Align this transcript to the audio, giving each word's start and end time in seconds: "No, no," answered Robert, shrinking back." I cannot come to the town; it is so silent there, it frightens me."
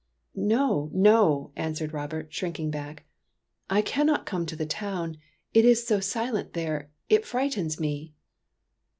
"No, 0.55 0.89
no," 0.95 1.51
answered 1.55 1.93
Robert, 1.93 2.33
shrinking 2.33 2.71
back." 2.71 3.05
I 3.69 3.83
cannot 3.83 4.25
come 4.25 4.47
to 4.47 4.55
the 4.55 4.65
town; 4.65 5.17
it 5.53 5.63
is 5.63 5.85
so 5.85 5.99
silent 5.99 6.53
there, 6.53 6.89
it 7.07 7.23
frightens 7.23 7.79
me." 7.79 8.15